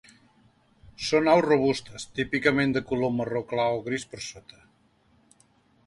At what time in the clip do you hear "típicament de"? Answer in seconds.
2.21-2.83